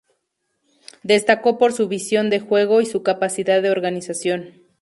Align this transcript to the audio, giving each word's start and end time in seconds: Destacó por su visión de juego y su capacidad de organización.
Destacó 1.03 1.59
por 1.59 1.73
su 1.73 1.87
visión 1.87 2.31
de 2.31 2.39
juego 2.39 2.81
y 2.81 2.87
su 2.87 3.03
capacidad 3.03 3.61
de 3.61 3.69
organización. 3.69 4.59